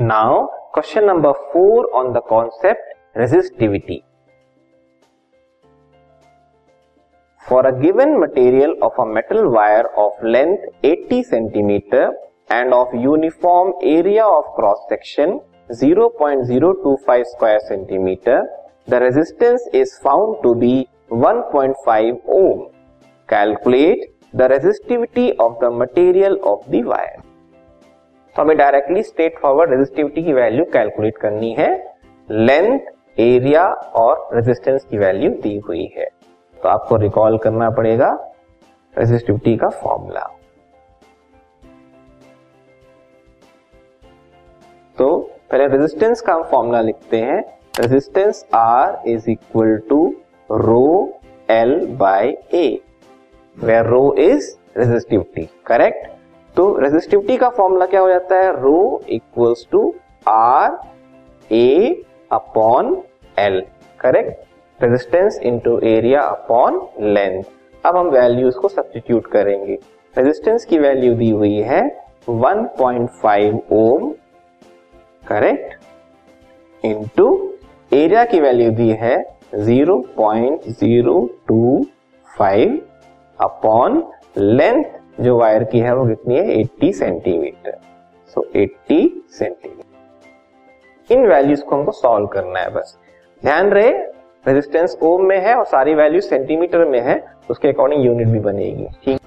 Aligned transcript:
Now 0.00 0.42
question 0.74 1.04
number 1.04 1.32
four 1.52 1.84
on 2.00 2.12
the 2.12 2.20
concept 2.28 3.18
resistivity 3.18 4.02
For 7.48 7.66
a 7.68 7.72
given 7.80 8.18
material 8.18 8.70
of 8.82 8.98
a 8.98 9.04
metal 9.06 9.50
wire 9.54 9.88
of 10.02 10.12
length 10.22 10.62
80 10.82 11.22
centimeter 11.24 12.04
and 12.48 12.72
of 12.72 12.94
uniform 12.94 13.72
area 13.82 14.24
of 14.24 14.44
cross 14.54 14.78
section 14.88 15.40
0.025 15.70 17.24
square 17.26 17.60
centimeter, 17.68 18.38
the 18.86 19.00
resistance 19.00 19.62
is 19.72 19.92
found 19.98 20.42
to 20.42 20.54
be 20.54 20.88
1.5 21.10 22.20
ohm. 22.28 22.70
Calculate 23.28 24.08
the 24.32 24.48
resistivity 24.48 25.36
of 25.38 25.60
the 25.60 25.70
material 25.70 26.38
of 26.44 26.70
the 26.70 26.82
wire. 26.82 27.22
तो 28.35 28.41
हमें 28.41 28.57
directly 28.57 29.01
straight 29.03 29.37
forward 29.41 29.71
resistivity 29.71 30.21
की 30.23 30.33
value 30.33 30.63
calculate 30.73 31.17
करनी 31.17 31.51
है 31.59 31.69
length 32.31 33.19
area 33.19 33.63
और 34.01 34.19
resistance 34.35 34.83
की 34.89 34.97
value 34.97 35.29
दी 35.43 35.55
हुई 35.67 35.85
है 35.97 36.05
तो 36.63 36.69
आपको 36.69 36.95
रिकॉल 37.03 37.37
करना 37.43 37.69
पड़ेगा 37.77 38.09
रेजिस्टिविटी 38.97 39.55
का 39.63 39.69
फॉर्मूला 39.83 40.27
तो 44.97 45.09
पहले 45.51 45.67
रेजिस्टेंस 45.75 46.21
का 46.21 46.33
हम 46.33 46.43
फॉर्मूला 46.51 46.81
लिखते 46.81 47.19
हैं 47.21 47.37
resistance 47.79 48.45
R 48.55 49.01
is 49.11 49.25
equal 49.29 49.75
to 49.89 50.01
rho 50.51 50.83
L 51.51 51.75
by 51.99 52.35
A 52.53 52.67
where 53.63 53.85
rho 53.87 54.07
is 54.29 54.55
resistivity 54.77 55.47
correct 55.67 56.17
तो 56.55 56.63
रेजिस्टिविटी 56.81 57.35
का 57.37 57.49
फॉर्मूला 57.57 57.85
क्या 57.85 57.99
हो 58.01 58.07
जाता 58.09 58.35
है 58.39 58.51
rho 58.61 58.79
equals 59.13 59.65
to 59.71 59.79
R 60.27 60.77
A 61.55 61.93
upon 62.33 62.95
L 63.39 63.61
correct 64.01 64.83
resistance 64.83 65.39
into 65.51 65.77
area 65.91 66.21
upon 66.21 66.79
length 67.13 67.43
अब 67.85 67.97
हम 67.97 68.07
वैल्यूज 68.11 68.55
को 68.61 68.67
सब्सटीट्यूट 68.67 69.25
करेंगे 69.31 69.73
रेजिस्टेंस 70.17 70.65
की 70.69 70.77
वैल्यू 70.79 71.13
दी 71.15 71.29
हुई 71.29 71.55
है 71.69 71.81
1.5 71.87 72.39
ओम 73.81 74.09
करेक्ट 75.27 75.73
इनटू 76.85 77.27
एरिया 77.97 78.23
की 78.33 78.39
वैल्यू 78.41 78.71
दी 78.81 78.89
है 79.03 79.15
0.025 79.65 79.67
अपॉन 83.47 84.03
लेंथ 84.37 84.98
जो 85.21 85.37
वायर 85.37 85.63
की 85.71 85.79
है 85.79 85.93
वो 85.95 86.05
कितनी 86.07 86.35
है 86.35 86.43
80 86.63 86.91
सेंटीमीटर 86.97 87.77
सो 88.33 88.41
80 88.57 88.99
सेंटीमीटर 89.39 91.13
इन 91.15 91.25
वैल्यूज 91.27 91.61
को 91.61 91.75
हमको 91.75 91.91
सॉल्व 91.91 92.27
करना 92.35 92.59
है 92.59 92.69
बस 92.73 92.97
ध्यान 93.45 93.69
रहे 93.71 93.89
रेजिस्टेंस 94.47 94.95
ओम 95.03 95.25
में 95.29 95.37
है 95.47 95.55
और 95.55 95.65
सारी 95.71 95.93
वैल्यू 95.95 96.21
सेंटीमीटर 96.27 96.85
में 96.89 96.99
है 97.09 97.19
उसके 97.51 97.67
अकॉर्डिंग 97.67 98.05
यूनिट 98.05 98.27
भी 98.27 98.39
बनेगी 98.47 98.85
ठीक 99.03 99.19